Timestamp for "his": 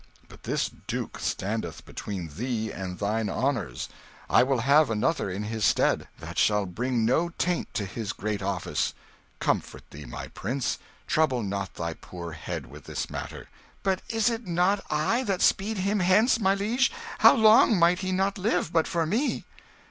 5.43-5.63, 7.85-8.11